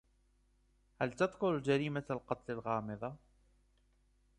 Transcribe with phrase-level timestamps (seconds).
[1.01, 3.15] هل تذكر جريمة القتل الغامضة؟